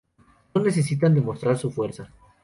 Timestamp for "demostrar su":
1.13-1.69